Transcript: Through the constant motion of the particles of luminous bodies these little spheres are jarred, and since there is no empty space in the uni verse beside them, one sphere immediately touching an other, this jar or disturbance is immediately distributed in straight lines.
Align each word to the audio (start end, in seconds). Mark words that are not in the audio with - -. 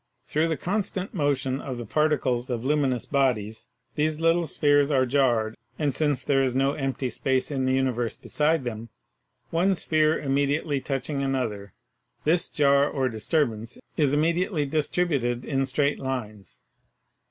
Through 0.27 0.47
the 0.47 0.57
constant 0.57 1.13
motion 1.13 1.61
of 1.61 1.77
the 1.77 1.85
particles 1.85 2.49
of 2.49 2.65
luminous 2.65 3.05
bodies 3.05 3.67
these 3.93 4.19
little 4.19 4.47
spheres 4.47 4.89
are 4.89 5.05
jarred, 5.05 5.55
and 5.77 5.93
since 5.93 6.23
there 6.23 6.41
is 6.41 6.55
no 6.55 6.73
empty 6.73 7.07
space 7.07 7.51
in 7.51 7.65
the 7.65 7.73
uni 7.73 7.91
verse 7.91 8.15
beside 8.15 8.63
them, 8.63 8.89
one 9.51 9.75
sphere 9.75 10.19
immediately 10.19 10.81
touching 10.81 11.21
an 11.21 11.35
other, 11.35 11.73
this 12.23 12.49
jar 12.49 12.89
or 12.89 13.09
disturbance 13.09 13.77
is 13.95 14.11
immediately 14.11 14.65
distributed 14.65 15.45
in 15.45 15.67
straight 15.67 15.99
lines. 15.99 16.63